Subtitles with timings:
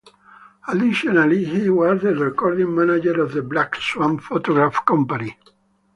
[0.67, 5.37] Additionally, he was the recording manager of the Black Swan Phonograph Company.